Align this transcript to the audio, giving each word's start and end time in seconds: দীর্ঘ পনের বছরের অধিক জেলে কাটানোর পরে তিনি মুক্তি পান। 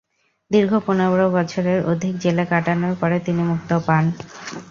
দীর্ঘ 0.51 0.71
পনের 0.79 1.29
বছরের 1.31 1.79
অধিক 1.85 2.13
জেলে 2.17 2.45
কাটানোর 2.45 2.93
পরে 3.01 3.17
তিনি 3.19 3.41
মুক্তি 3.43 3.75
পান। 3.87 4.03